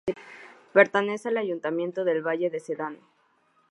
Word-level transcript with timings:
Pertenece 0.73 1.29
al 1.29 1.37
Ayuntamiento 1.37 2.03
de 2.05 2.21
Valle 2.21 2.49
de 2.49 2.59
Sedano. 2.59 3.05